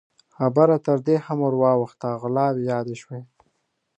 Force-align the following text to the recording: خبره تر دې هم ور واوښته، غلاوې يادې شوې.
خبره 0.35 0.75
تر 0.85 0.97
دې 1.07 1.17
هم 1.25 1.37
ور 1.45 1.55
واوښته، 1.61 2.09
غلاوې 2.21 2.63
يادې 2.73 2.95
شوې. 3.01 3.21